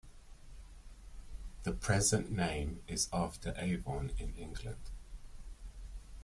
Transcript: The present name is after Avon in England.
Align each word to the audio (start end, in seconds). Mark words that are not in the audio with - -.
The 1.61 1.73
present 1.73 2.31
name 2.31 2.81
is 2.87 3.07
after 3.13 3.53
Avon 3.55 4.09
in 4.17 4.33
England. 4.33 4.89